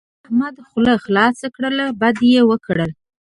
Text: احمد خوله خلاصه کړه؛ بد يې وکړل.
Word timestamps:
احمد 0.25 0.55
خوله 0.67 0.93
خلاصه 1.03 1.47
کړه؛ 1.55 1.85
بد 2.01 2.17
يې 2.31 2.41
وکړل. 2.49 2.91